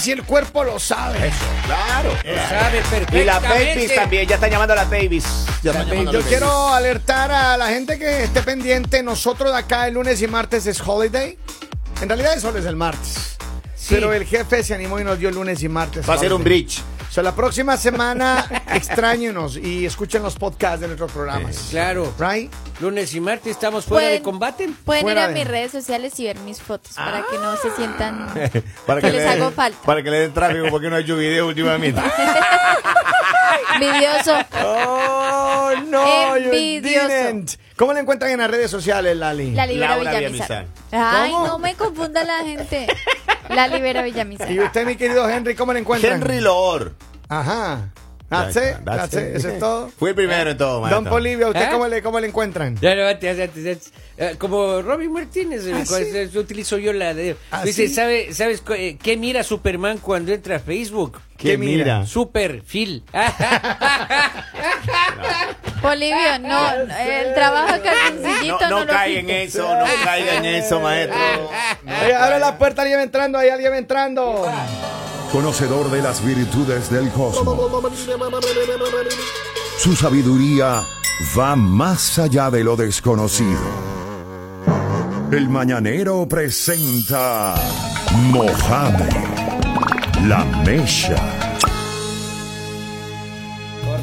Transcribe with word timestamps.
si 0.00 0.12
el 0.12 0.24
cuerpo 0.24 0.64
lo 0.64 0.78
sabe. 0.78 1.28
Eso, 1.28 1.36
claro. 1.66 2.10
Lo 2.10 2.48
sabe 2.48 2.82
Y 3.20 3.24
las 3.24 3.42
babies 3.42 3.58
perfectamente. 3.58 3.94
también, 3.94 4.26
ya 4.28 4.34
están 4.36 4.50
llamando 4.50 4.72
a 4.72 4.76
las 4.76 4.90
babies. 4.90 5.24
Ya 5.62 5.84
Yo 6.10 6.22
quiero 6.22 6.68
alertar 6.72 7.30
a 7.30 7.56
la 7.56 7.68
gente 7.68 7.98
que 7.98 8.24
esté 8.24 8.42
pendiente. 8.42 9.02
Nosotros 9.02 9.52
de 9.52 9.58
acá 9.58 9.86
el 9.86 9.94
lunes 9.94 10.20
y 10.22 10.26
martes 10.26 10.66
es 10.66 10.80
holiday. 10.80 11.38
En 12.00 12.08
realidad 12.08 12.34
es 12.34 12.42
solo 12.42 12.58
es 12.58 12.64
el 12.64 12.76
martes. 12.76 13.36
Pero 13.88 14.12
el 14.12 14.24
jefe 14.24 14.62
se 14.62 14.74
animó 14.74 15.00
y 15.00 15.04
nos 15.04 15.18
dio 15.18 15.28
el 15.28 15.34
lunes 15.34 15.62
y 15.62 15.68
martes. 15.68 16.08
Va 16.08 16.14
a 16.14 16.18
ser 16.18 16.32
un 16.32 16.42
bridge. 16.44 16.82
O 17.10 17.12
sea, 17.12 17.24
la 17.24 17.34
próxima 17.34 17.76
semana 17.76 18.46
extrañenos 18.72 19.56
y 19.56 19.84
escuchen 19.84 20.22
los 20.22 20.36
podcasts 20.36 20.80
de 20.80 20.86
nuestros 20.86 21.10
programas. 21.10 21.66
Claro. 21.70 22.14
Right? 22.20 22.52
Lunes 22.80 23.12
y 23.14 23.20
martes 23.20 23.50
estamos 23.50 23.84
fuera 23.84 24.06
de 24.08 24.22
combate. 24.22 24.70
Pueden 24.84 25.02
Fuera 25.02 25.22
ir 25.22 25.24
a 25.24 25.28
de- 25.28 25.34
mis 25.34 25.48
redes 25.48 25.72
sociales 25.72 26.18
y 26.20 26.24
ver 26.26 26.38
mis 26.38 26.62
fotos 26.62 26.92
para 26.94 27.22
que 27.28 27.36
no 27.38 27.56
se 27.56 27.70
sientan 27.72 28.26
Para 28.86 29.00
que 29.00 29.10
les 29.10 29.22
le 29.24 29.28
hago 29.28 29.46
den- 29.46 29.54
falta. 29.54 29.78
Para 29.84 30.02
que 30.04 30.10
le 30.10 30.18
den 30.20 30.32
tráfico 30.32 30.66
porque 30.70 30.88
no 30.88 30.94
ha 30.96 31.00
hecho 31.00 31.16
video 31.16 31.48
últimamente. 31.48 32.00
Envidioso. 33.74 34.36
Oh, 34.64 35.19
no, 35.86 36.36
you 36.38 36.50
didn't. 36.82 37.52
¿Cómo 37.76 37.92
le 37.92 38.00
encuentran 38.00 38.30
en 38.32 38.38
las 38.40 38.50
redes 38.50 38.70
sociales, 38.70 39.16
Lali? 39.16 39.52
La 39.52 39.66
Libera 39.66 39.96
Laura 39.96 40.12
Villamizar. 40.18 40.66
Villamizar. 40.90 41.14
Ay, 41.22 41.30
¿Cómo? 41.32 41.46
no 41.46 41.58
me 41.58 41.74
confunda 41.74 42.24
la 42.24 42.38
gente. 42.44 42.86
La 43.48 43.68
Libera 43.68 44.02
Villamizar. 44.02 44.50
Y 44.50 44.60
usted, 44.60 44.86
mi 44.86 44.96
querido 44.96 45.28
Henry, 45.28 45.54
¿cómo 45.54 45.72
le 45.72 45.80
encuentran? 45.80 46.20
Henry 46.22 46.40
Loor. 46.40 46.92
Ajá. 47.28 47.88
That's 48.28 48.54
it, 48.54 48.62
that's 48.84 49.10
that's 49.10 49.14
it, 49.14 49.20
it. 49.30 49.36
Eso 49.38 49.48
es 49.48 49.58
todo. 49.58 49.90
Fui 49.98 50.10
el 50.10 50.14
primero 50.14 50.50
en 50.50 50.56
todo, 50.56 50.74
Don 50.74 50.82
maestro. 50.82 51.10
Polivio, 51.10 51.48
¿usted 51.48 51.64
¿Eh? 51.64 51.68
cómo, 51.72 51.88
le, 51.88 52.00
cómo 52.00 52.20
le 52.20 52.28
encuentran? 52.28 52.76
Ya, 52.80 52.94
no, 52.94 53.04
antes, 53.08 53.40
antes, 53.40 53.56
antes. 53.66 53.92
Eh, 54.16 54.36
Como 54.38 54.82
Robin 54.82 55.12
Martínez, 55.12 55.66
eh, 55.66 55.72
¿Ah, 55.74 55.84
sí? 55.84 56.38
utilizo 56.38 56.78
yo 56.78 56.92
la 56.92 57.12
de... 57.12 57.34
¿Ah, 57.50 57.64
Dice, 57.64 57.88
sí? 57.88 57.94
¿sabe, 57.94 58.32
¿sabes 58.32 58.60
cu- 58.60 58.74
eh, 58.74 58.96
qué 59.02 59.16
mira 59.16 59.42
Superman 59.42 59.98
cuando 59.98 60.32
entra 60.32 60.54
a 60.56 60.58
Facebook? 60.60 61.20
¿Qué 61.36 61.58
mira? 61.58 62.06
Super 62.06 62.62
Phil. 62.62 63.02
Bolivio, 65.82 66.38
no, 66.40 66.70
el 66.72 67.34
trabajo 67.34 67.74
acá 67.74 67.92
sencillito 68.08 68.58
No, 68.62 68.68
no, 68.68 68.78
no 68.80 68.84
lo 68.84 68.92
caiga 68.92 69.20
en 69.20 69.30
eso, 69.30 69.62
no 69.62 69.84
caiga 70.04 70.34
en 70.36 70.44
eso, 70.44 70.80
maestro. 70.80 71.18
Oye, 72.04 72.14
abre 72.14 72.38
la 72.38 72.58
puerta, 72.58 72.82
alguien 72.82 73.00
entrando, 73.00 73.38
ahí 73.38 73.48
alguien 73.48 73.74
entrando. 73.74 74.46
conocedor 75.32 75.90
de 75.90 76.02
las 76.02 76.24
virtudes 76.24 76.90
del 76.90 77.10
cosmos. 77.10 77.56
Su 79.78 79.96
sabiduría 79.96 80.82
va 81.38 81.56
más 81.56 82.18
allá 82.18 82.50
de 82.50 82.64
lo 82.64 82.76
desconocido. 82.76 83.60
El 85.32 85.48
mañanero 85.48 86.26
presenta 86.28 87.54
Mohamed, 88.32 89.12
la 90.26 90.44
Mesha. 90.66 91.39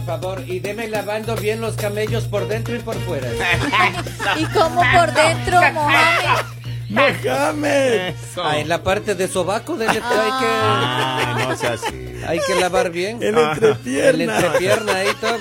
Favor, 0.08 0.41
y 0.47 0.61
deme 0.61 0.88
lavando 0.88 1.36
bien 1.36 1.59
los 1.59 1.75
camellos 1.75 2.30
por 2.30 2.47
dentro 2.47 2.73
y 2.73 2.80
por 2.80 2.95
fuera. 2.95 3.27
Y 4.39 4.45
como 4.45 4.81
por 4.81 5.13
dentro, 5.13 5.59
Mohamed. 5.73 6.56
Mohamed. 6.89 8.13
Ah, 8.41 8.57
en 8.59 8.69
la 8.69 8.81
parte 8.83 9.16
de 9.16 9.27
sobaco 9.27 9.75
debe- 9.75 9.89
hay, 9.89 10.31
Ay, 10.41 11.47
no 11.47 11.56
sea 11.57 11.73
así. 11.73 11.91
que, 11.91 12.23
hay 12.25 12.39
que 12.45 12.56
lavar 12.56 12.91
bien. 12.91 13.22
El 13.22 13.35
El 13.38 13.44
entrepierna. 13.44 14.35
entrepierna 14.38 14.95
ahí 14.95 15.07
todo. 15.19 15.38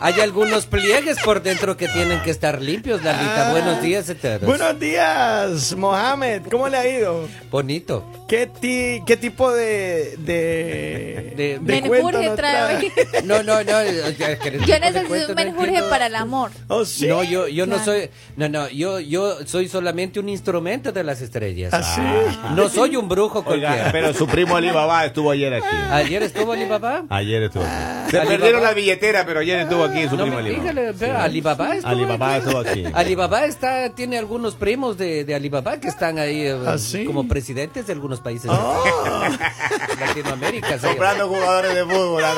Hay 0.00 0.20
algunos 0.20 0.66
pliegues 0.66 1.18
por 1.24 1.42
dentro 1.42 1.76
que 1.76 1.88
tienen 1.88 2.20
que 2.22 2.30
estar 2.30 2.62
limpios, 2.62 3.02
Lalita. 3.02 3.48
Ah. 3.48 3.52
Buenos 3.52 3.82
días 3.82 4.08
todos. 4.08 4.40
Buenos 4.42 4.78
días, 4.78 5.74
Mohamed. 5.76 6.42
¿Cómo 6.50 6.68
le 6.68 6.76
ha 6.76 6.88
ido? 6.88 7.28
Bonito. 7.50 8.04
¿Qué, 8.28 8.46
ti- 8.46 9.02
qué 9.06 9.16
tipo 9.16 9.50
de. 9.52 10.16
de. 10.18 11.32
De- 11.36 11.58
nos 12.28 12.36
trae 12.36 12.76
hoy. 12.76 12.92
No, 13.24 13.42
no, 13.42 13.64
no. 13.64 13.82
ya, 14.18 14.38
¿querés 14.38 14.60
Yo 14.60 14.66
que 14.74 14.80
necesito 14.80 15.30
un 15.30 15.34
No 15.34 15.34
menjurje 15.34 15.82
para 15.88 16.06
el 16.06 16.14
amor. 16.14 16.50
Oh, 16.68 16.84
sí. 16.84 17.06
No, 17.08 17.22
yo, 17.24 17.48
yo 17.48 17.66
no 17.66 17.82
soy, 17.82 18.10
no, 18.36 18.48
no, 18.48 18.68
yo, 18.68 19.00
yo 19.00 19.46
soy 19.46 19.68
solamente 19.68 20.20
un 20.20 20.28
instrumento 20.28 20.67
de 20.68 21.02
las 21.04 21.22
estrellas. 21.22 21.72
¿Ah, 21.72 21.82
sí? 21.82 22.00
No 22.54 22.68
soy 22.68 22.96
un 22.96 23.08
brujo 23.08 23.38
Oiga, 23.46 23.68
cualquiera. 23.68 23.92
pero 23.92 24.12
su 24.12 24.26
primo 24.26 24.54
Alibaba 24.56 25.04
estuvo 25.06 25.30
ayer 25.30 25.54
aquí. 25.54 25.76
Ayer 25.90 26.22
estuvo 26.22 26.52
Alibaba. 26.52 27.04
Ayer 27.08 27.42
estuvo 27.44 27.64
aquí. 27.64 27.72
Se 28.10 28.20
perdieron 28.20 28.62
la 28.62 28.72
billetera, 28.72 29.24
pero 29.26 29.40
ayer 29.40 29.60
estuvo 29.60 29.84
aquí 29.84 30.08
su 30.08 30.16
No 30.16 30.22
primo 30.24 30.38
Alibaba. 30.38 30.62
dígale, 30.72 30.94
pero 30.98 31.18
Alibaba 31.18 31.74
estuvo 31.76 31.90
Alibaba 31.90 32.34
aquí. 32.34 32.38
estuvo 32.46 32.58
aquí. 32.60 32.84
Alibaba 32.94 33.44
está, 33.44 33.90
tiene 33.90 34.18
algunos 34.18 34.54
primos 34.54 34.96
de, 34.98 35.24
de 35.24 35.34
Alibaba 35.34 35.78
que 35.78 35.88
están 35.88 36.18
ahí 36.18 36.42
eh, 36.46 36.58
¿Ah, 36.66 36.78
sí? 36.78 37.04
como 37.04 37.26
presidentes 37.28 37.86
de 37.86 37.92
algunos 37.92 38.20
países 38.20 38.50
Oh. 38.52 38.84
de 39.98 40.06
Latinoamérica. 40.06 40.78
sí. 40.78 40.86
Comprando 40.86 41.28
jugadores 41.28 41.74
de 41.74 41.84
fútbol. 41.84 42.22
ah, 42.24 42.34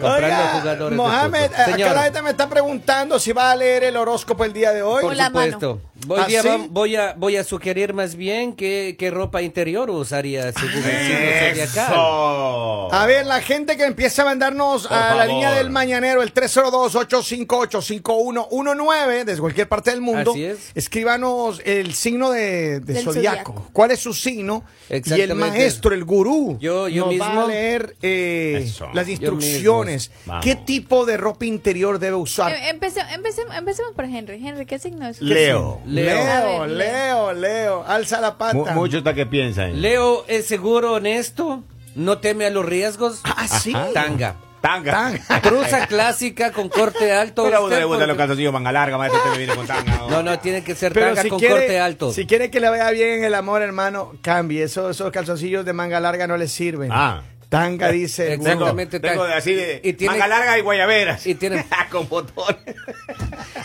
comprando 0.00 0.14
Oiga, 0.14 0.60
jugadores 0.60 0.90
de 0.90 0.96
Mohamed, 0.96 1.46
fútbol. 1.50 1.60
eh, 1.60 1.64
Señor. 1.72 1.88
acá 1.88 1.94
la 1.94 2.02
gente 2.04 2.22
me 2.22 2.30
está 2.30 2.48
preguntando 2.48 3.18
si 3.18 3.32
va 3.32 3.50
a 3.50 3.56
leer 3.56 3.84
el 3.84 3.96
horóscopo 3.96 4.44
el 4.44 4.52
día 4.52 4.72
de 4.72 4.82
hoy. 4.82 5.02
Por 5.02 5.16
supuesto. 5.16 5.80
Voy, 6.06 6.20
¿Ah, 6.20 6.24
a, 6.24 6.42
sí? 6.42 6.66
voy, 6.70 6.96
a, 6.96 7.14
voy 7.16 7.36
a 7.38 7.44
sugerir 7.44 7.94
más 7.94 8.14
bien 8.14 8.54
qué, 8.54 8.94
qué 8.98 9.10
ropa 9.10 9.40
interior 9.40 9.88
usaría 9.90 10.52
según 10.52 10.84
el 10.84 11.06
signo 11.06 11.48
zodiacal. 11.50 11.92
Eso. 11.92 12.94
A 12.94 13.06
ver, 13.06 13.24
la 13.24 13.40
gente 13.40 13.76
que 13.78 13.84
empieza 13.84 14.22
a 14.22 14.24
Por 14.54 14.92
a 14.92 15.00
la 15.00 15.08
favor. 15.16 15.26
línea 15.28 15.52
del 15.52 15.70
mañanero, 15.70 16.22
el 16.22 16.32
302-858-5119, 16.34 19.24
desde 19.24 19.40
cualquier 19.40 19.68
parte 19.68 19.90
del 19.90 20.00
mundo. 20.00 20.30
Así 20.32 20.44
es. 20.44 20.70
Escríbanos 20.74 21.60
el 21.64 21.94
signo 21.94 22.30
de, 22.30 22.80
de 22.80 22.94
Del 22.94 23.04
zodiaco. 23.04 23.52
zodiaco. 23.52 23.68
¿Cuál 23.72 23.90
es 23.92 24.00
su 24.00 24.12
signo? 24.14 24.64
Y 24.90 25.20
el 25.20 25.34
maestro, 25.34 25.94
el 25.94 26.04
gurú, 26.04 26.58
Yo- 26.60 26.88
yo 26.88 27.06
nos 27.06 27.20
va 27.20 27.26
mismo. 27.28 27.42
a 27.42 27.46
leer 27.48 27.96
eh, 28.02 28.70
las 28.92 29.08
instrucciones. 29.08 30.10
¿Qué 30.42 30.56
tipo 30.56 31.06
de 31.06 31.16
ropa 31.16 31.46
interior 31.46 31.98
debe 31.98 32.16
usar? 32.16 32.52
Em- 32.52 32.74
empecemos, 32.74 33.12
empecemos, 33.12 33.56
empecemos 33.56 33.92
por 33.94 34.04
Henry. 34.04 34.46
Henry, 34.46 34.66
¿qué 34.66 34.78
signo 34.78 35.06
es? 35.08 35.20
Leo. 35.20 35.80
Leo. 35.86 36.14
Leo, 36.14 36.60
ver, 36.60 36.70
Leo, 36.70 37.32
Leo, 37.32 37.84
alza 37.86 38.20
la 38.20 38.36
pata. 38.38 38.54
Mu- 38.54 38.66
Mucho 38.84 38.98
está 38.98 39.14
que 39.14 39.26
piensan. 39.26 39.80
Leo 39.80 40.24
es 40.28 40.46
seguro, 40.46 40.92
honesto, 40.94 41.62
no 41.94 42.18
teme 42.18 42.46
a 42.46 42.50
los 42.50 42.64
riesgos. 42.64 43.20
Ah, 43.24 43.46
sí. 43.48 43.72
Tanga. 43.92 44.36
Tanga. 44.60 44.92
Tanga. 44.92 45.42
Truza 45.42 45.86
clásica 45.86 46.50
con 46.50 46.70
corte 46.70 47.12
alto. 47.12 47.44
Pero 47.44 47.56
a 47.56 47.60
uno 47.60 47.66
Usted 47.68 47.78
le 47.80 47.84
gustan 47.84 48.08
los 48.08 48.16
calzoncillos 48.16 48.52
manga 48.52 48.72
larga, 48.72 48.96
maestro. 48.96 49.18
Usted 49.18 49.32
me 49.32 49.38
viene 49.38 49.54
con 49.54 49.66
tanga. 49.66 49.98
No, 50.08 50.22
no, 50.22 50.38
tiene 50.38 50.64
que 50.64 50.74
ser 50.74 50.92
Pero 50.94 51.08
tanga 51.08 51.22
si 51.22 51.28
con 51.28 51.38
quiere, 51.38 51.54
corte 51.54 51.78
alto. 51.80 52.12
si 52.12 52.26
quiere 52.26 52.50
que 52.50 52.60
le 52.60 52.70
vaya 52.70 52.90
bien 52.90 53.10
en 53.18 53.24
el 53.24 53.34
amor, 53.34 53.60
hermano, 53.60 54.14
cambie. 54.22 54.62
Esos, 54.62 54.90
esos 54.96 55.12
calzoncillos 55.12 55.64
de 55.66 55.72
manga 55.74 56.00
larga 56.00 56.26
no 56.26 56.36
le 56.38 56.48
sirven. 56.48 56.88
Ah. 56.92 57.22
Tanga 57.50 57.88
dice. 57.90 58.32
el 58.32 58.38
Tengo, 58.40 58.50
Exactamente. 58.52 59.00
tengo 59.00 59.14
tanga. 59.22 59.26
de 59.28 59.34
así 59.34 59.52
de 59.54 59.80
Y 59.84 59.92
tiene- 59.92 60.12
manga 60.14 60.26
larga 60.28 60.58
y 60.58 60.62
guayaberas. 60.62 61.26
y 61.26 61.34
tiene- 61.34 61.66
con 61.90 62.08
botones. 62.08 62.56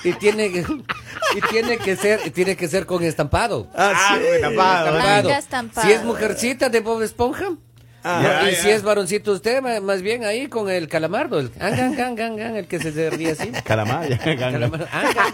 Y 0.03 0.13
tiene, 0.13 0.49
que- 0.51 0.59
y 1.35 1.41
tiene 1.49 1.77
que 1.77 1.95
ser, 1.97 2.21
y 2.25 2.29
tiene 2.29 2.55
que 2.55 2.67
ser 2.69 2.85
con 2.85 3.03
estampado. 3.03 3.67
Ah, 3.75 3.91
Ah, 3.95 4.15
sí. 4.17 4.23
con 4.25 4.35
estampado. 4.35 4.85
Estampado. 4.87 5.21
Tanga 5.23 5.37
estampado. 5.39 5.87
Si 5.87 5.93
es 5.93 6.03
mujercita 6.03 6.69
de 6.69 6.79
Bob 6.81 7.01
Esponja. 7.01 7.45
Ah, 8.03 8.19
¿no? 8.23 8.29
ya, 8.29 8.49
y 8.49 8.55
ya. 8.55 8.61
si 8.61 8.69
es 8.69 8.83
varoncito 8.83 9.33
usted, 9.33 9.61
más 9.81 10.01
bien 10.01 10.23
ahí 10.23 10.47
con 10.47 10.69
el 10.69 10.87
calamardo, 10.87 11.39
el 11.39 11.51
angan, 11.59 11.95
gan, 11.95 12.15
gan, 12.15 12.35
gan, 12.37 12.55
el 12.55 12.67
que 12.67 12.79
se 12.79 13.09
ríe 13.09 13.31
así. 13.31 13.51
Calamar. 13.63 14.17
Calamardo, 14.19 14.87
angan. 14.91 15.33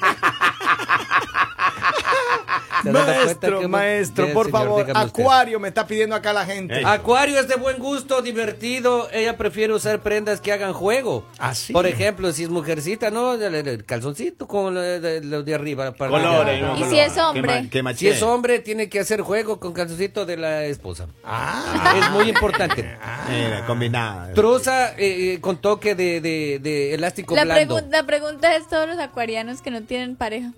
¿Se 1.96 2.04
ha 2.10 2.14
dado 2.14 2.46
cuenta 2.46 2.75
Maestro, 2.92 3.60
que- 3.62 3.68
maestro, 3.68 4.34
por 4.34 4.50
favor, 4.50 4.82
usted. 4.82 4.94
Acuario 4.96 5.60
me 5.60 5.68
está 5.68 5.88
pidiendo 5.88 6.16
acá 6.16 6.34
la 6.34 6.46
gente. 6.46 6.82
Acuario 6.86 7.40
es 7.40 7.48
de 7.48 7.56
buen 7.56 7.78
gusto, 7.80 8.22
divertido. 8.22 9.10
Ella 9.12 9.38
prefiere 9.38 9.74
usar 9.74 10.00
prendas 10.02 10.42
que 10.42 10.52
hagan 10.52 10.74
juego. 10.74 11.26
¿Ah, 11.40 11.54
sí? 11.56 11.74
Por 11.74 11.86
ejemplo, 11.88 12.32
si 12.32 12.44
es 12.44 12.50
mujercita, 12.50 13.12
¿no? 13.12 13.34
El, 13.34 13.56
el- 13.56 13.86
calzoncito 13.86 14.48
con 14.48 14.74
lo 14.74 14.82
de, 14.82 15.22
lo 15.24 15.44
de 15.44 15.56
arriba. 15.56 15.92
para- 15.94 16.12
Colores. 16.12 16.60
¿Y 16.60 16.62
no, 16.82 16.90
si 16.90 17.00
es 17.00 17.18
hombre? 17.18 17.70
Que 17.70 17.84
Si 17.96 18.08
es 18.08 18.22
hombre, 18.22 18.60
tiene 18.60 18.90
que 18.90 19.00
hacer 19.00 19.22
juego 19.22 19.60
con 19.60 19.74
calzoncito 19.74 20.26
de 20.26 20.38
la 20.38 20.66
esposa. 20.66 21.08
Ah, 21.24 21.94
Es 21.98 22.10
muy 22.12 22.30
importante. 22.30 22.98
Mira, 23.30 23.66
combinada. 23.66 24.34
Truza 24.34 24.92
eh, 24.98 25.34
eh, 25.34 25.42
con 25.42 25.58
toque 25.58 25.96
de, 25.96 26.22
de- 26.22 26.60
de 26.62 26.94
elástico 26.94 27.36
La, 27.36 27.44
blando. 27.46 27.82
la 27.90 28.04
pregunta 28.04 28.56
es 28.56 28.68
todos 28.68 28.88
los 28.88 28.98
acuarianos 29.00 29.62
que 29.62 29.72
no 29.72 29.82
tienen 29.84 30.16
pareja. 30.16 30.52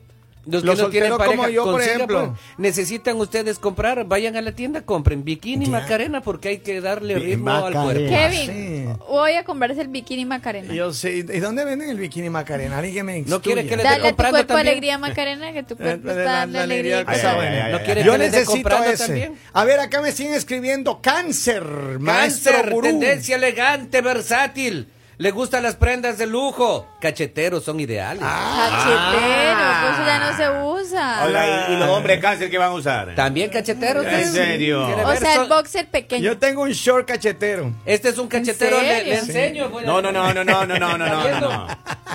Los 0.49 0.61
que 0.61 0.67
Los 0.67 0.79
no 0.79 0.89
tienen 0.89 1.09
solteros 1.09 1.17
pareja, 1.17 1.35
como 1.35 1.49
yo, 1.49 1.63
por 1.65 1.73
consiga, 1.73 1.93
ejemplo. 1.95 2.27
pues. 2.29 2.39
necesitan 2.57 3.17
ustedes 3.17 3.59
comprar, 3.59 4.05
vayan 4.05 4.37
a 4.37 4.41
la 4.41 4.53
tienda, 4.53 4.81
compren 4.81 5.23
bikini 5.25 5.65
Ya. 5.65 5.71
Macarena 5.71 6.21
porque 6.21 6.47
hay 6.49 6.57
que 6.59 6.79
darle 6.79 7.15
Bi- 7.15 7.21
ritmo 7.33 7.51
al 7.51 7.73
Macarena. 7.73 7.83
cuerpo. 7.83 8.09
Kevin, 8.09 8.51
sí. 8.95 8.99
voy 9.09 9.33
a 9.33 9.43
comprarse 9.43 9.81
el 9.81 9.89
bikini 9.89 10.25
Macarena. 10.25 10.73
yo 10.73 10.93
sé. 10.93 11.17
¿Y 11.17 11.23
dónde 11.23 11.65
venden 11.65 11.89
el 11.89 11.97
bikini 11.97 12.29
Macarena? 12.29 12.77
Alguien 12.77 13.05
me 13.05 13.21
¿No 13.23 13.41
quiere 13.41 13.65
que 13.67 13.75
le 13.75 13.83
dé 13.83 13.89
tu 13.97 14.01
comprando 14.03 14.31
cuerpo 14.37 14.47
también? 14.53 14.67
alegría 14.69 14.97
Macarena, 14.97 15.51
que 15.51 15.63
tu 15.63 15.75
cuerpo 15.77 16.09
está 16.09 16.23
dando 16.23 16.59
alegría. 16.61 17.03
que 17.05 17.11
Ay, 17.11 17.21
ay, 17.23 17.59
ay, 17.65 17.71
¿No 17.73 17.79
quiere 17.83 18.03
Yo 18.03 18.11
que 18.13 18.17
le 18.17 18.23
dé 18.25 18.29
necesito 18.31 18.51
comprando 18.53 18.89
ese. 18.91 19.05
también? 19.05 19.33
A 19.51 19.65
ver, 19.65 19.79
acá 19.81 20.01
me 20.01 20.11
siguen 20.13 20.33
escribiendo 20.33 21.01
cáncer. 21.01 21.63
Maestro 21.99 22.53
Cáncer, 22.53 22.73
gurú. 22.73 22.87
tendencia 22.87 23.35
elegante, 23.35 24.01
versátil. 24.01 24.87
Le 25.19 25.31
gustan 25.31 25.63
las 25.63 25.75
prendas 25.75 26.19
de 26.19 26.27
lujo. 26.27 26.87
Cacheteros 27.01 27.63
son 27.63 27.79
ideales. 27.79 28.21
Cachetero, 28.21 29.59
pues 29.81 29.93
eso 29.93 30.05
ya 30.05 30.19
no 30.19 30.37
se 30.37 30.63
usa. 30.85 31.23
Hola, 31.25 31.67
¿y, 31.69 31.73
y 31.73 31.77
los 31.77 31.89
hombres 31.89 32.19
cáncer 32.21 32.51
qué 32.51 32.57
van 32.59 32.69
a 32.69 32.73
usar? 32.75 33.15
También 33.15 33.49
cacheteros. 33.49 34.05
¿En 34.05 34.31
serio? 34.31 34.85
¿Quiere 34.85 35.03
O 35.03 35.15
sea, 35.15 35.41
el 35.41 35.49
boxer 35.49 35.87
pequeño. 35.87 36.23
Yo 36.23 36.37
tengo 36.37 36.61
un 36.61 36.69
short 36.69 37.07
cachetero. 37.07 37.73
Este 37.83 38.09
es 38.09 38.17
un 38.19 38.27
cachetero, 38.27 38.79
le, 38.79 38.87
serio? 38.97 39.11
le 39.13 39.17
enseño. 39.19 39.69
No, 39.83 40.03
no, 40.03 40.11
no, 40.11 40.33
no, 40.35 40.43
no, 40.43 40.65
no, 40.67 40.77
no, 40.77 40.97
no, 40.99 41.05
¿Está 41.07 41.39
no, 41.39 41.49
no, 41.49 41.67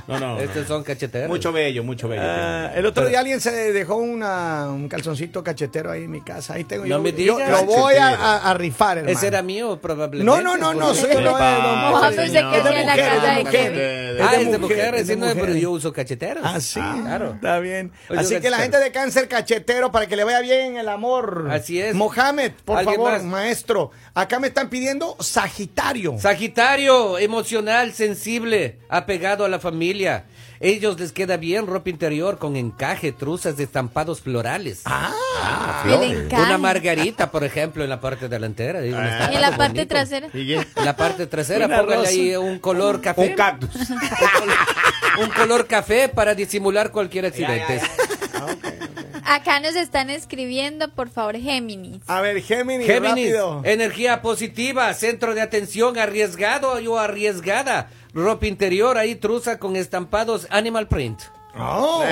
no, 0.07 0.19
no. 0.21 0.39
Estos 0.39 0.69
son 0.69 0.85
cacheteros. 0.85 1.29
Mucho 1.29 1.51
bello, 1.51 1.83
mucho 1.83 2.07
bello. 2.07 2.23
Ah, 2.25 2.71
el 2.73 2.87
otro 2.87 3.09
día 3.09 3.19
alguien 3.19 3.41
se 3.41 3.51
dejó 3.73 3.97
una, 3.97 4.69
un 4.71 4.89
calzoncito 4.89 5.43
cachetero 5.43 5.91
ahí 5.91 6.05
en 6.05 6.11
mi 6.13 6.21
casa. 6.21 6.55
Ahí 6.55 6.63
tengo 6.63 6.85
No 6.85 6.89
yo. 6.91 7.03
me 7.03 7.11
yo 7.11 7.17
digas. 7.37 7.51
lo 7.51 7.65
voy 7.65 7.95
a, 7.97 8.11
a- 8.11 8.51
a 8.51 8.55
rifar, 8.55 8.99
hermano. 8.99 9.13
Ese 9.17 9.27
era 9.27 9.43
mío, 9.43 9.81
probablemente. 9.83 10.25
No, 10.25 10.41
no, 10.41 10.57
no, 10.57 10.73
no, 10.73 10.95
soy 10.95 11.11
¿Qué 11.11 11.17
le 11.17 11.23
no, 11.25 11.33
no, 11.37 11.37
en 12.83 12.92
la 12.97 13.03
mujer, 13.03 13.17
casa 13.17 13.17
es 13.17 13.23
de 13.23 13.29
de 13.37 13.45
mujer. 13.45 13.73
Kevin. 13.73 14.23
Ah, 14.27 14.35
es 14.37 14.51
de 14.53 14.59
mujer, 14.59 14.95
es 14.95 15.07
de 15.09 15.15
sí, 15.15 15.21
no, 15.21 15.27
pero 15.35 15.55
yo 15.55 15.71
uso 15.71 15.93
cacheteros. 15.93 16.43
Ah, 16.47 16.61
sí, 16.61 16.81
Claro. 16.81 17.33
está 17.35 17.59
bien. 17.59 17.93
Así 18.09 18.41
que 18.41 18.51
la 18.51 18.59
gente 18.59 18.79
de 18.79 18.91
cáncer 18.93 19.29
cachetero 19.29 19.91
para 19.93 20.07
que 20.07 20.17
le 20.17 20.25
vaya 20.25 20.41
bien 20.41 20.73
en 20.73 20.77
el 20.79 20.89
amor. 20.89 21.49
Así 21.51 21.81
es. 21.81 21.95
Mohamed, 21.95 22.53
por 22.65 22.79
¿Alguien 22.79 22.97
favor, 22.97 23.13
más? 23.13 23.23
maestro. 23.25 23.91
Acá 24.15 24.39
me 24.39 24.49
están 24.49 24.69
pidiendo 24.69 25.17
Sagitario. 25.21 26.17
Sagitario, 26.19 27.19
emocional, 27.19 27.93
sensible, 27.93 28.79
apegado 28.89 29.45
a 29.45 29.49
la 29.49 29.59
familia. 29.59 30.25
Ellos 30.65 30.99
les 31.01 31.11
queda 31.11 31.37
bien 31.37 31.67
ropa 31.67 31.91
interior 31.91 32.39
con 32.39 32.55
encaje, 32.57 33.11
truzas 33.11 33.57
de 33.57 33.65
estampados 33.65 34.21
florales. 34.21 34.83
Ah, 34.85 35.83
El 35.85 36.03
encaje. 36.25 36.43
Una 36.45 36.57
margarita, 36.57 37.33
por 37.33 37.43
ejemplo, 37.43 37.83
en 37.83 37.91
la 37.91 38.01
parte 38.01 38.29
delantera. 38.29 38.87
y 38.87 38.93
un 38.93 39.01
Y 39.33 39.35
en 39.35 39.41
la 39.41 39.57
parte 39.57 39.73
bonito. 39.81 39.89
trasera. 39.89 40.29
La 40.77 40.97
parte 40.97 41.27
trasera, 41.27 41.67
póngale 41.69 42.07
ahí 42.07 42.37
un 42.37 42.61
color 42.61 43.01
café. 43.01 43.31
Un 43.31 43.35
cactus. 43.35 43.75
Un 43.75 43.99
color, 43.99 44.57
un 45.25 45.31
color 45.31 45.67
café 45.67 46.09
para 46.09 46.35
disimular 46.37 46.93
cualquier 46.93 47.27
accidente. 47.27 47.81
Acá 49.25 49.61
nos 49.61 49.77
están 49.77 50.11
escribiendo, 50.11 50.91
por 50.91 51.09
favor, 51.09 51.37
Géminis. 51.39 52.01
A 52.07 52.21
ver, 52.21 52.43
Géminis, 52.43 52.87
Géminis, 52.87 53.33
rápido. 53.33 53.63
energía 53.65 54.21
positiva, 54.21 54.93
centro 54.95 55.35
de 55.35 55.41
atención, 55.41 55.97
arriesgado 55.99 56.73
o 56.73 56.99
arriesgada. 56.99 57.89
Ropa 58.15 58.47
interior, 58.47 58.99
ahí 58.99 59.15
truza 59.15 59.59
con 59.59 59.75
estampados 59.75 60.47
animal 60.51 60.87
print. 60.87 61.23
Oh. 61.59 62.03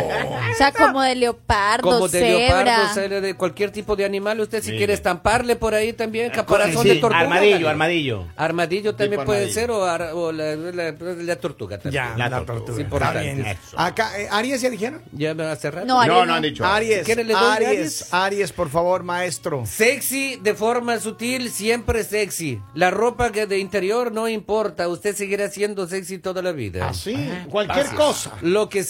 O 0.50 0.54
sea, 0.56 0.70
como 0.72 1.00
de 1.02 1.14
leopardo, 1.14 1.88
Como 1.90 2.08
de 2.08 2.20
cebra. 2.20 2.62
leopardo, 2.64 2.94
cebra, 2.94 3.20
de 3.20 3.34
cualquier 3.34 3.70
tipo 3.70 3.96
de 3.96 4.04
animal. 4.04 4.38
Usted 4.40 4.62
si 4.62 4.70
Sí. 4.72 4.76
quiere 4.76 4.92
estamparle 4.92 5.56
por 5.56 5.75
ahí 5.75 5.92
también, 5.92 6.31
caparazón 6.31 6.82
Sí, 6.82 6.90
de 6.90 6.94
tortuga. 6.96 7.20
armadillo, 7.20 7.69
armadillo. 7.69 8.26
Armadillo 8.37 8.94
también 8.94 9.25
puede 9.25 9.40
armadillo. 9.40 9.60
ser 9.60 9.70
o, 9.70 9.84
ar- 9.84 10.10
o 10.14 10.31
la, 10.32 10.54
la- 10.56 10.92
la 10.92 11.37
tortuga 11.37 11.78
también. 11.78 12.04
Ya, 12.04 12.16
La 12.16 12.28
la, 12.28 12.44
tortuga. 12.44 12.72
Es 12.75 12.81
importante. 12.81 13.56
Acá, 13.76 14.19
eh, 14.20 14.28
Aries, 14.31 14.60
¿ya 14.60 14.70
dijeron? 14.70 15.02
Ya 15.12 15.34
me 15.34 15.44
hace 15.44 15.70
rato. 15.70 15.86
No, 15.86 16.00
Aries 16.00 16.16
No, 16.16 16.26
no 16.26 16.34
han 16.34 16.43
dicho. 16.43 16.64
Aries, 16.64 16.98
Si 17.00 17.04
quiere, 17.06 17.25
le 17.25 17.32
doy 17.32 17.43
de 17.43 17.48
Aries, 17.66 17.69
Aries. 17.70 18.14
Aries, 18.14 18.52
por 18.52 18.69
favor, 18.69 19.02
maestro. 19.02 19.64
Sexy 19.66 20.36
de 20.36 20.54
forma 20.54 20.98
sutil, 20.98 21.50
siempre 21.50 22.04
sexy. 22.04 22.60
La 22.75 22.90
ropa 22.90 23.32
que 23.32 23.46
de 23.46 23.58
interior 23.58 24.12
no 24.12 24.28
importa, 24.28 24.88
usted 24.88 25.16
seguirá 25.16 25.48
siendo 25.48 25.86
sexy 25.86 26.19
toda 26.19 26.43
la 26.43 26.52
vida. 26.52 26.88
Así, 26.88 27.16
cualquier 27.48 27.86
cosa. 27.94 28.32
Lo 28.43 28.69
que 28.69 28.84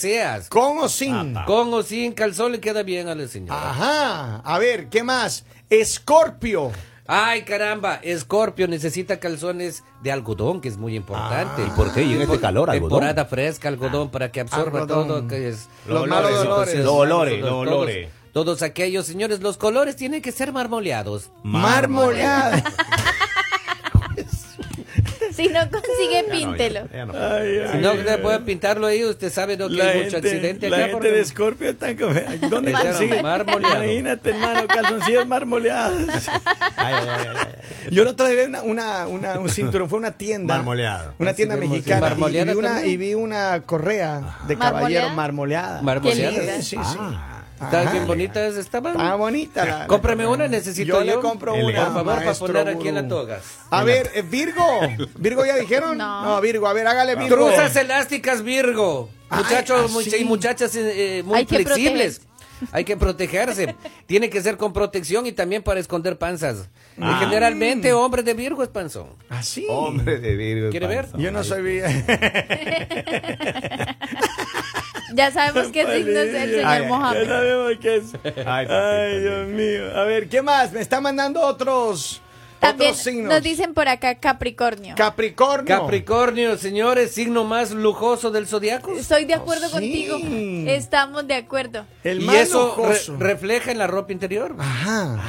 Con 0.49 0.79
o 0.79 0.89
sin. 0.89 1.33
Con 1.45 1.73
o 1.73 1.83
sin 1.83 2.13
calzón 2.13 2.51
le 2.53 2.59
queda 2.59 2.83
bien 2.83 3.07
a 3.07 3.15
la 3.15 3.27
señora. 3.27 3.69
Ajá. 3.71 4.35
A 4.43 4.59
ver, 4.59 4.89
¿qué 4.89 5.03
más? 5.03 5.45
Escorpio. 5.69 6.71
Ay, 7.07 7.41
caramba, 7.43 7.95
Escorpio 8.03 8.67
necesita 8.69 9.19
calzones 9.19 9.83
de 10.01 10.11
algodón, 10.13 10.61
que 10.61 10.69
es 10.69 10.77
muy 10.77 10.95
importante. 10.95 11.61
¿Y 11.65 11.69
por 11.71 11.93
qué? 11.93 12.03
¿Y 12.03 12.13
en 12.13 12.21
este 12.21 12.39
calor, 12.39 12.69
algodón? 12.69 12.99
Temporada 12.99 13.25
fresca, 13.25 13.67
algodón, 13.67 14.09
para 14.11 14.31
que 14.31 14.39
absorba 14.39 14.81
Algodón. 14.81 15.07
todo. 15.07 15.27
Que 15.27 15.49
es, 15.49 15.67
Los 15.87 16.07
malos 16.07 16.31
dolores. 16.43 16.75
Los 16.77 16.87
olores, 16.93 17.39
los 17.41 17.49
todos- 17.49 17.67
olores. 17.67 18.09
Todos 18.31 18.61
aquellos, 18.61 19.05
señores, 19.05 19.41
los 19.41 19.57
colores 19.57 19.97
tienen 19.97 20.21
que 20.21 20.31
ser 20.31 20.53
marmoleados. 20.53 21.31
Marmoleada. 21.43 22.63
Si 25.41 25.47
no 25.49 25.59
consigue, 25.71 26.23
píntelo. 26.31 26.87
Ya 26.93 27.05
no. 27.05 27.13
Si 27.71 27.77
no 27.79 27.93
le 27.93 28.17
puede 28.19 28.39
pintarlo 28.39 28.87
ahí, 28.87 29.03
usted 29.03 29.31
sabe 29.31 29.57
¿no? 29.57 29.67
que 29.69 29.81
hay 29.81 30.03
mucho 30.03 30.17
accidente 30.17 30.69
la 30.69 30.75
acá. 30.77 30.85
gente 30.85 30.97
porque- 30.97 31.11
de 31.11 31.19
Escorpio 31.21 31.69
está 31.69 31.95
como... 31.95 32.13
¿Dónde 32.49 32.71
consigue? 32.73 33.21
marmoleado. 33.23 33.83
Imagínate, 33.83 34.29
hermano, 34.29 34.67
calzoncillos 34.67 35.27
marmoleados. 35.27 36.01
Ay. 36.75 36.95
Yo 37.91 38.03
no 38.05 38.15
traje 38.15 38.45
una, 38.45 38.61
una, 38.61 39.07
una- 39.07 39.39
un 39.39 39.49
cinturón, 39.49 39.89
fue 39.89 39.99
una 39.99 40.11
tienda. 40.11 40.55
Marmoleado. 40.57 41.13
Una 41.19 41.33
tienda 41.33 41.55
Así 41.55 41.67
mexicana. 41.67 41.97
y- 41.97 42.09
marmoleada 42.09 42.51
y, 42.51 42.55
vi 42.55 42.55
una, 42.59 42.67
también. 42.69 42.91
y 42.93 42.97
vi 42.97 43.13
una 43.15 43.61
correa 43.65 44.37
de 44.47 44.57
caballero 44.57 45.09
marmoleada. 45.09 45.81
Marmoleada. 45.81 46.61
Sí, 46.61 46.75
sí, 46.75 46.77
sí. 46.83 46.97
Está 47.61 47.81
Ajá. 47.81 47.91
bien 47.91 48.07
bonita, 48.07 48.47
estaban. 48.47 48.93
Está 48.95 49.15
bonita 49.15 49.65
la- 49.65 49.77
la 49.79 49.87
Cómprame 49.87 50.23
correa. 50.25 50.45
una, 50.45 50.47
necesito 50.47 50.99
yo. 50.99 51.03
yo. 51.03 51.15
le 51.15 51.21
compro 51.21 51.53
una, 51.53 51.85
Por 51.85 51.93
favor, 51.93 52.15
para 52.15 52.33
poner 52.33 52.67
aquí 52.69 52.87
en 52.87 52.95
la 52.95 53.01
gurú. 53.01 53.15
toga. 53.15 53.39
A 53.69 53.83
ver, 53.83 54.09
eh, 54.15 54.21
Virgo. 54.23 54.63
¿Virgo 55.17 55.45
ya 55.45 55.57
dijeron? 55.57 55.97
No. 55.97 56.39
Virgo, 56.41 56.67
a 56.67 56.73
ver, 56.73 56.87
hágale 56.87 57.15
Virgo. 57.15 57.35
Truzas 57.47 57.75
elásticas 57.75 58.41
Virgo. 58.43 59.09
Muchachos 59.29 59.91
much- 59.91 60.19
y 60.19 60.23
muchachas 60.25 60.75
eh, 60.75 61.19
eh, 61.19 61.23
muy 61.23 61.37
Hay 61.37 61.45
que 61.45 61.63
flexibles. 61.63 62.21
Hay 62.71 62.83
que 62.83 62.95
protegerse. 62.97 63.75
Tiene 64.05 64.29
que 64.29 64.39
ser 64.41 64.55
con 64.57 64.71
protección 64.73 65.25
y 65.25 65.31
también 65.31 65.63
para 65.63 65.79
esconder 65.79 66.17
panzas. 66.19 66.69
Y 66.97 67.01
Ah. 67.03 67.17
generalmente 67.19 67.91
hombre 67.93 68.21
de 68.23 68.33
Virgo 68.35 68.61
es 68.61 68.69
panzón. 68.69 69.07
Así. 69.29 69.65
Hombre 69.69 70.19
de 70.19 70.35
Virgo. 70.35 70.69
¿Quiere 70.69 70.85
ver? 70.87 71.07
Yo 71.17 71.31
no 71.31 71.43
soy 71.43 71.61
Virgo. 71.63 71.87
Ya 75.13 75.31
sabemos 75.31 75.71
qué 75.71 75.81
signo 75.85 76.19
es 76.19 76.33
el 76.33 76.51
señor 76.51 76.65
Ay, 76.65 76.77
ay, 76.77 76.81
Ya 76.83 76.87
Mohamed. 76.87 77.27
sabemos 77.27 77.71
qué 77.81 77.95
es. 77.97 78.03
Ay, 78.23 78.33
Ay, 78.45 78.65
papito, 78.67 79.19
Dios 79.19 79.47
mío. 79.49 79.97
A 79.97 80.03
ver, 80.05 80.29
¿qué 80.29 80.41
más? 80.41 80.71
Me 80.71 80.81
está 80.81 81.01
mandando 81.01 81.41
otros, 81.41 82.21
También 82.59 82.91
otros 82.91 83.03
signos. 83.03 83.33
nos 83.33 83.41
dicen 83.43 83.73
por 83.73 83.87
acá 83.87 84.15
Capricornio. 84.15 84.95
Capricornio. 84.95 85.65
Capricornio, 85.81 86.57
señores, 86.57 87.11
signo 87.11 87.43
más 87.43 87.71
lujoso 87.71 88.31
del 88.31 88.47
zodiaco. 88.47 88.93
Estoy 88.95 89.25
de 89.25 89.33
acuerdo 89.33 89.67
sí. 89.67 89.73
contigo. 89.73 90.17
Estamos 90.69 91.27
de 91.27 91.35
acuerdo. 91.35 91.85
El 92.03 92.21
y 92.21 92.25
más 92.25 92.35
eso 92.37 92.75
re- 92.77 93.17
refleja 93.19 93.71
en 93.71 93.77
la 93.79 93.87
ropa 93.87 94.11
interior. 94.13 94.55
Ajá. 94.57 95.19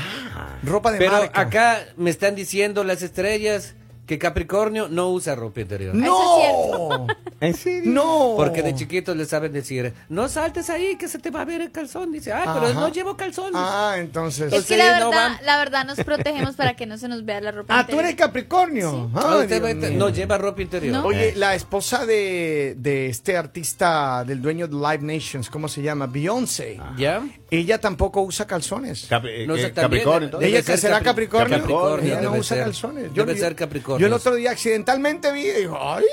Ropa 0.63 0.93
de 0.93 0.99
Pero 0.99 1.13
marca. 1.13 1.41
acá 1.41 1.85
me 1.97 2.11
están 2.11 2.35
diciendo 2.35 2.85
las 2.85 3.03
estrellas 3.03 3.75
que 4.07 4.19
Capricornio 4.19 4.89
no 4.89 5.11
usa 5.11 5.35
ropa 5.35 5.61
interior. 5.61 5.95
No. 5.95 7.07
¿En 7.41 7.55
serio? 7.55 7.91
no. 7.93 8.35
Porque 8.37 8.63
de 8.63 8.75
chiquitos 8.75 9.17
le 9.17 9.25
saben 9.27 9.53
decir, 9.53 9.93
no 10.09 10.29
saltes 10.29 10.71
ahí 10.71 10.97
que 10.97 11.09
se 11.09 11.19
te 11.19 11.31
va 11.31 11.43
a 11.43 11.45
ver 11.45 11.61
el 11.61 11.71
calzón. 11.73 12.13
Dice, 12.13 12.33
ah, 12.33 12.43
pero 12.55 12.67
Ajá. 12.67 12.75
no 12.81 12.89
llevo 12.89 13.17
calzón. 13.17 13.53
Ah, 13.55 13.95
entonces. 13.99 14.53
Es 14.53 14.67
que 14.67 14.77
la 14.77 15.01
no 15.01 15.11
verdad, 15.11 15.29
van. 15.39 15.47
la 15.47 15.57
verdad 15.59 15.85
nos 15.87 15.99
protegemos 16.05 16.55
para 16.57 16.75
que 16.75 16.87
no 16.87 16.99
se 16.99 17.09
nos 17.09 17.25
vea 17.25 17.41
la 17.41 17.51
ropa. 17.53 17.75
Ah, 17.79 17.83
tú 17.87 17.93
interior. 17.93 18.05
eres 18.05 18.17
Capricornio. 18.17 19.11
Ah, 19.15 19.35
Ay, 19.37 19.41
usted 19.43 19.63
Dios 19.63 19.71
va- 19.85 19.89
mío. 19.89 19.99
no 19.99 20.09
lleva 20.11 20.39
ropa 20.39 20.63
interior. 20.63 20.93
No. 20.95 21.07
Oye, 21.07 21.35
la 21.37 21.55
esposa 21.55 22.05
de, 22.07 22.75
de 22.79 23.07
este 23.09 23.37
artista, 23.37 24.25
del 24.25 24.41
dueño 24.43 24.69
de 24.69 24.75
Live 24.75 25.01
Nations, 25.01 25.49
¿cómo 25.51 25.69
se 25.69 25.83
llama? 25.83 26.07
Beyoncé. 26.07 26.79
¿Ya? 26.97 27.23
Ella 27.51 27.79
tampoco 27.81 28.23
usa 28.23 28.47
calzones. 28.47 29.11
Capri- 29.11 29.47
No 29.47 29.55
eh, 29.57 29.63
sé, 29.63 29.71
también- 29.71 29.75
Capricornio. 30.05 30.25
entonces. 30.27 30.41
Debe 30.49 30.59
¿Ella 30.59 30.61
que 30.67 30.73
ser 30.73 30.79
será 30.79 30.99
Capri- 31.01 31.05
Capricornio? 31.05 31.59
Capricornio, 31.59 32.07
Ella 32.13 32.21
no 32.23 32.29
debe 32.31 32.41
usa 32.41 32.57
ser. 32.57 32.65
calzones. 32.65 33.15
Debe 33.15 33.37
ser 33.37 33.55
Yo 33.99 34.07
el 34.07 34.13
otro 34.13 34.35
día 34.35 34.51
accidentalmente 34.51 35.33
vi 35.33 35.47
y 35.47 35.53
dijo, 35.53 35.79
¡ay! 35.81 36.05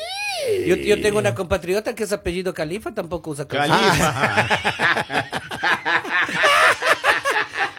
Yo, 0.65 0.75
yo 0.75 1.01
tengo 1.01 1.19
una 1.19 1.35
compatriota 1.35 1.93
que 1.95 2.03
es 2.03 2.11
apellido 2.11 2.53
Califa, 2.53 2.93
tampoco 2.93 3.31
usa. 3.31 3.47
Califa. 3.47 4.47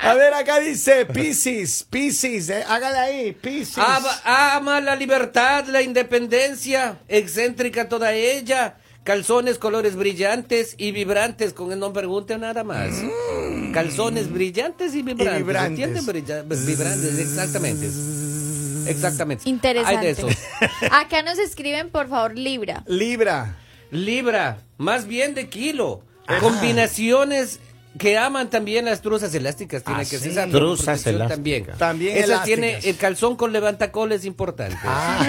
A 0.03 0.15
ver, 0.15 0.33
acá 0.35 0.59
dice 0.59 1.05
Pisces, 1.07 1.85
Pisces, 1.89 2.49
eh, 2.49 2.65
hágale 2.67 2.99
ahí, 2.99 3.33
Pisces. 3.33 3.79
Ama, 3.79 4.11
ama 4.25 4.81
la 4.81 4.97
libertad, 4.97 5.67
la 5.67 5.83
independencia, 5.83 6.99
excéntrica 7.07 7.89
toda 7.89 8.13
ella, 8.15 8.79
calzones 9.05 9.59
colores 9.59 9.97
brillantes 9.97 10.75
y 10.79 10.93
vibrantes, 10.93 11.53
con 11.53 11.71
el 11.71 11.79
no 11.79 11.93
pregunte 11.93 12.39
nada 12.39 12.65
más. 12.65 12.91
Calzones 13.73 14.33
brillantes 14.33 14.95
y 14.95 15.03
vibrantes. 15.03 15.35
Mm. 15.35 15.47
vibrantes. 15.47 15.87
¿entienden? 15.87 16.67
Vibrantes, 16.67 17.19
exactamente. 17.19 17.91
Exactamente. 18.91 19.45
Hay 19.47 19.53
Interesante. 19.53 20.05
de 20.07 20.11
eso. 20.13 20.29
Acá 20.93 21.23
nos 21.23 21.39
escriben, 21.39 21.91
por 21.91 22.09
favor, 22.09 22.37
Libra. 22.37 22.83
Libra. 22.87 23.57
Libra, 23.91 24.59
más 24.79 25.07
bien 25.07 25.35
de 25.35 25.49
kilo. 25.49 26.03
Combinaciones 26.41 27.59
que 27.99 28.17
aman 28.17 28.51
también 28.51 28.85
las 28.85 29.03
truzas 29.03 29.35
elásticas. 29.35 29.83
Tiene 29.83 30.03
Ah, 30.03 30.05
que 30.05 30.17
sí. 30.17 30.19
ser 30.19 30.31
esa 30.31 30.47
Truzas 30.47 31.05
elásticas. 31.07 31.29
también. 31.37 31.67
También 31.79 32.17
Esa 32.17 32.25
elásticas. 32.27 32.45
tiene 32.61 32.79
el 32.89 32.97
calzón 32.97 33.35
con 33.37 33.53
levantacoles 33.53 34.25
importante. 34.25 34.79
Ah. 34.85 35.27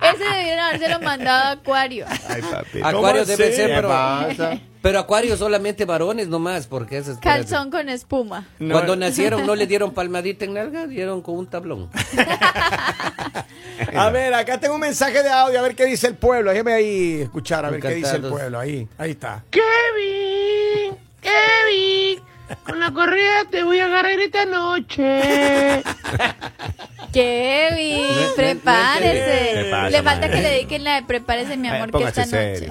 Ese 0.14 0.24
debieron 0.24 0.60
habérselo 0.64 1.00
mandado 1.00 1.44
a 1.44 1.50
Acuario. 1.52 2.06
Ay, 2.28 2.42
papi. 2.42 2.80
Acuario 2.82 3.24
debe 3.24 3.52
ser, 3.52 3.68
¿Qué 3.68 3.74
pero, 3.74 3.88
pasa? 3.88 4.58
Pero 4.82 4.98
Acuario 4.98 5.36
solamente 5.36 5.84
varones 5.84 6.28
nomás, 6.28 6.66
porque 6.66 6.98
eso 6.98 7.12
es... 7.12 7.18
Calzón 7.18 7.70
con 7.70 7.88
espuma. 7.88 8.46
Cuando 8.58 8.96
nacieron 8.96 9.46
no 9.46 9.54
le 9.54 9.66
dieron 9.66 9.92
palmadita 9.92 10.44
en 10.44 10.54
nalga, 10.54 10.86
dieron 10.86 11.22
con 11.22 11.36
un 11.36 11.46
tablón. 11.46 11.90
A 13.94 14.10
ver, 14.10 14.34
acá 14.34 14.58
tengo 14.58 14.74
un 14.74 14.80
mensaje 14.80 15.22
de 15.22 15.28
audio, 15.28 15.58
a 15.58 15.62
ver 15.62 15.74
qué 15.74 15.84
dice 15.84 16.08
el 16.08 16.16
pueblo. 16.16 16.50
Déjeme 16.50 16.72
ahí 16.72 17.20
escuchar, 17.22 17.64
a 17.64 17.70
ver 17.70 17.80
qué 17.80 17.94
dice 17.94 18.16
el 18.16 18.22
pueblo. 18.22 18.58
Ahí, 18.58 18.88
ahí 18.98 19.12
está. 19.12 19.44
Kevin, 19.50 20.96
Kevin, 21.20 22.20
con 22.64 22.80
la 22.80 22.92
correa 22.92 23.44
te 23.50 23.62
voy 23.62 23.78
a 23.78 23.86
agarrar 23.86 24.18
esta 24.18 24.44
noche. 24.46 25.82
Kevin, 27.12 28.06
prepárese. 28.36 29.50
¿Qué 29.54 29.68
pasa, 29.70 29.90
le 29.90 30.02
falta 30.02 30.26
madre? 30.26 30.30
que 30.36 30.42
le 30.42 30.48
dediquen 30.50 30.84
la 30.84 30.94
de 30.96 31.06
prepárese, 31.06 31.56
mi 31.56 31.68
amor, 31.68 31.90
que 31.90 32.04
esta 32.04 32.24
noche. 32.26 32.68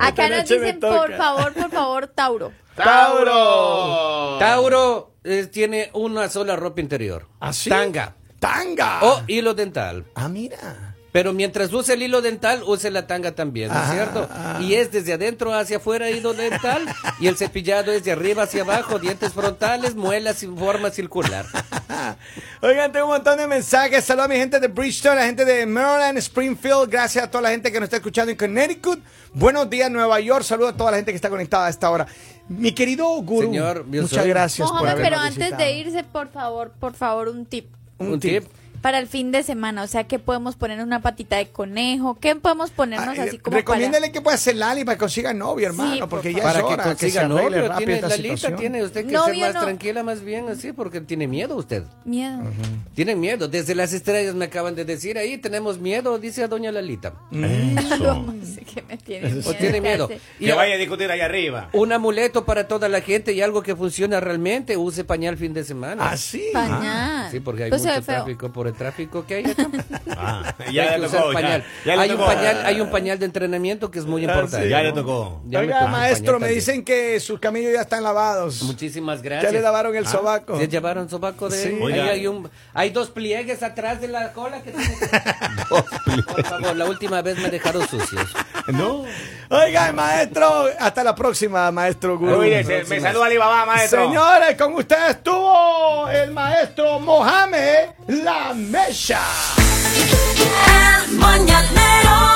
Acá 0.00 0.28
nos 0.28 0.48
dicen, 0.48 0.80
por 0.80 1.12
favor, 1.16 1.52
por 1.54 1.70
favor, 1.70 2.06
Tauro. 2.08 2.52
¡Tauro! 2.76 4.36
Tauro 4.38 5.12
eh, 5.24 5.46
tiene 5.50 5.90
una 5.94 6.28
sola 6.28 6.56
ropa 6.56 6.80
interior. 6.80 7.26
¿Ah, 7.40 7.52
sí? 7.52 7.70
Tanga. 7.70 8.14
¡Tanga! 8.38 8.98
O 9.02 9.22
hilo 9.26 9.54
dental. 9.54 10.04
Ah, 10.14 10.28
mira. 10.28 10.92
Pero 11.10 11.32
mientras 11.32 11.72
use 11.72 11.94
el 11.94 12.02
hilo 12.02 12.20
dental, 12.20 12.62
use 12.66 12.90
la 12.90 13.06
tanga 13.06 13.32
también, 13.34 13.68
¿no 13.68 13.74
es 13.74 13.80
Ah, 13.88 13.90
cierto? 13.92 14.28
ah. 14.30 14.58
Y 14.60 14.74
es 14.74 14.92
desde 14.92 15.14
adentro 15.14 15.54
hacia 15.54 15.78
afuera 15.78 16.10
hilo 16.10 16.34
dental 16.34 16.84
y 17.18 17.28
el 17.28 17.38
cepillado 17.38 17.90
es 17.92 18.04
de 18.04 18.12
arriba 18.12 18.42
hacia 18.42 18.62
abajo, 18.64 18.98
dientes 18.98 19.32
frontales, 19.32 19.94
muelas 19.94 20.42
en 20.42 20.58
forma 20.58 20.90
circular. 20.90 21.46
Oigan, 22.62 22.92
tengo 22.92 23.06
un 23.06 23.12
montón 23.12 23.38
de 23.38 23.46
mensajes. 23.46 24.04
Saludos 24.04 24.26
a 24.26 24.28
mi 24.28 24.36
gente 24.36 24.58
de 24.60 24.68
Bridgestone, 24.68 25.16
la 25.16 25.26
gente 25.26 25.44
de 25.44 25.66
Maryland, 25.66 26.18
Springfield. 26.18 26.90
Gracias 26.90 27.24
a 27.24 27.30
toda 27.30 27.42
la 27.42 27.50
gente 27.50 27.70
que 27.72 27.78
nos 27.80 27.86
está 27.86 27.96
escuchando 27.96 28.30
en 28.32 28.36
Connecticut. 28.38 29.00
Buenos 29.32 29.68
días, 29.70 29.90
Nueva 29.90 30.18
York. 30.20 30.42
Saludos 30.44 30.74
a 30.74 30.76
toda 30.76 30.90
la 30.92 30.96
gente 30.98 31.12
que 31.12 31.16
está 31.16 31.28
conectada 31.30 31.66
a 31.66 31.70
esta 31.70 31.90
hora. 31.90 32.06
Mi 32.48 32.72
querido 32.72 33.06
Guru, 33.22 33.48
Señor, 33.48 33.84
muchas 33.86 34.10
soy- 34.10 34.28
gracias 34.28 34.68
por 34.70 34.80
Mohamed, 34.80 34.94
pero 35.02 35.16
habernos 35.16 35.26
antes 35.26 35.38
visitado. 35.38 35.62
de 35.64 35.72
irse, 35.72 36.04
por 36.04 36.28
favor, 36.30 36.72
por 36.78 36.94
favor, 36.94 37.28
un 37.28 37.44
tip. 37.46 37.66
Un 37.98 38.12
Un 38.12 38.20
tip. 38.20 38.44
tip. 38.44 38.52
Para 38.86 39.00
el 39.00 39.08
fin 39.08 39.32
de 39.32 39.42
semana, 39.42 39.82
o 39.82 39.88
sea, 39.88 40.04
¿qué 40.04 40.20
podemos 40.20 40.54
poner 40.54 40.80
una 40.80 41.02
patita 41.02 41.38
de 41.38 41.48
conejo? 41.48 42.16
¿Qué 42.20 42.36
podemos 42.36 42.70
ponernos 42.70 43.18
así 43.18 43.36
como 43.38 43.56
recomiéndale 43.56 44.12
que 44.12 44.20
pueda 44.20 44.36
hacer 44.36 44.54
Lali 44.54 44.84
para 44.84 44.94
que 44.94 45.00
consiga 45.00 45.34
novio, 45.34 45.66
hermano, 45.66 45.92
Sí, 45.94 45.98
por 45.98 46.08
porque 46.08 46.32
ya 46.32 46.44
Para 46.44 46.60
es 46.60 46.64
que 46.66 46.72
hora 46.72 46.82
que 46.84 46.88
consiga 46.90 47.20
arregle 47.22 47.42
novio, 47.42 47.62
rápido 47.62 47.78
tiene, 47.78 47.94
esta 47.94 48.08
Lalita, 48.10 48.36
situación. 48.36 48.60
tiene 48.60 48.84
usted 48.84 49.06
que 49.06 49.12
Novio 49.12 49.34
ser 49.34 49.42
más 49.46 49.54
no. 49.54 49.60
tranquila 49.62 50.02
más 50.04 50.20
bien 50.20 50.48
así, 50.48 50.72
porque 50.72 51.00
tiene 51.00 51.26
miedo 51.26 51.56
usted. 51.56 51.82
para 51.82 51.96
miedo? 52.04 52.38
Tienen 52.94 53.18
miedo. 53.18 53.48
Desde 53.48 53.74
las 53.74 53.92
estrellas 53.92 54.36
me 54.36 54.44
acaban 54.44 54.76
de 54.76 54.84
decir 54.84 55.18
ahí, 55.18 55.36
tenemos 55.36 55.80
miedo, 55.80 56.16
dice 56.20 56.44
a 56.44 56.46
doña 56.46 56.70
Lalita. 56.70 57.12
Eso. 57.32 58.24
Que 58.76 58.82
me 58.82 58.96
tiene 58.98 59.30
miedo. 59.32 59.50
O 59.50 59.54
tiene 59.54 59.80
miedo. 59.80 60.08
Y 60.38 60.46
Que 60.46 60.52
vaya 60.52 60.74
a 60.74 60.78
discutir 60.78 61.10
ahí 61.10 61.20
arriba. 61.20 61.70
un 61.72 61.92
amuleto 61.92 62.44
para 62.44 62.68
toda 62.68 62.88
la 62.88 63.00
gente 63.00 63.32
y 63.32 63.40
algo 63.40 63.62
que 63.62 63.74
funciona 63.74 64.20
realmente, 64.20 64.76
use 64.76 65.02
pañal 65.02 65.36
fin 65.36 65.54
de 65.54 65.64
semana. 65.64 66.10
Ah, 66.10 66.16
sí. 66.16 66.44
Pañal. 66.52 67.32
Sí, 67.32 67.40
porque 67.40 67.64
hay 67.64 67.70
Pues 67.70 67.82
mucho 67.82 67.94
feo. 67.94 68.02
tráfico 68.04 68.52
por 68.52 68.68
el 68.68 68.75
tráfico 68.76 69.24
que 69.26 69.34
hay 69.36 69.44
acá. 69.50 69.66
Ah, 70.18 70.54
Hay 70.66 70.72
ya 70.72 70.92
que 70.94 70.98
le 70.98 71.06
usar 71.08 71.20
tocó. 71.20 71.32
ya- 71.32 71.40
pañal. 71.40 71.64
ya 71.84 71.96
le 71.96 72.02
hay, 72.02 72.10
un 72.10 72.16
tocó. 72.16 72.26
pañal 72.28 72.62
hay 72.66 72.80
un 72.80 72.90
pañal 72.90 73.18
de 73.18 73.26
entrenamiento 73.26 73.90
que 73.90 73.98
es 73.98 74.06
muy 74.06 74.22
Ah, 74.22 74.28
importante. 74.28 74.62
sí. 74.64 74.70
Ya 74.70 74.78
¿no? 74.78 74.84
le 74.84 74.92
tocó. 74.92 75.42
Ya 75.46 75.58
me 75.60 75.66
Oiga, 75.66 75.78
tocó 75.80 75.90
maestro, 75.90 76.40
me 76.40 76.48
dicen 76.48 76.84
que 76.84 77.20
sus 77.20 77.38
camillos 77.38 77.72
ya 77.74 77.82
están 77.82 78.02
lavados. 78.02 78.62
Muchísimas 78.62 79.18
Ya 79.18 79.24
gracias. 79.24 79.52
le 79.52 79.60
lavaron 79.60 79.94
el 79.94 80.06
sobaco. 80.06 80.58
¿Se 80.58 80.68
llevaron 80.68 81.10
sobaco 81.10 81.48
de 81.50 81.56
Sí. 81.62 81.68
Ahí 81.68 81.82
Oiga. 81.82 82.04
hay, 82.06 82.26
un, 82.26 82.48
hay 82.72 82.90
dos 82.90 83.10
pliegues 83.10 83.62
atrás 83.62 84.00
de 84.00 84.08
la 84.08 84.32
cola 84.32 84.62
que 84.62 84.70
tiene 84.70 84.98
que- 84.98 85.06
Por 86.32 86.44
favor, 86.44 86.76
la 86.76 86.84
última 86.86 87.20
vez 87.20 87.36
me 87.38 87.50
dejaron 87.50 87.86
sucios. 87.86 88.32
No. 88.68 89.04
Oiga, 89.50 89.92
maestro, 89.92 90.66
hasta 90.78 91.04
la 91.04 91.14
próxima, 91.14 91.70
maestro 91.70 92.18
Guru. 92.18 92.38
Oye, 92.40 92.64
se- 92.64 92.84
me 92.84 93.00
saluda 93.00 93.26
Alibaba, 93.26 93.66
maestro. 93.66 94.06
Señores, 94.06 94.56
con 94.56 94.74
ustedes 94.74 95.10
estuvo 95.10 96.08
el 96.08 96.30
maestro 96.32 96.98
Mohamed 97.00 97.90
La 98.08 98.54
measure. 98.56 99.18
El 101.06 101.18
mañanero. 101.18 102.35